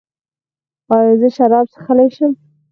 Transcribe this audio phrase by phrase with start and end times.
[0.95, 2.31] ایا زه شراب څښلی شم؟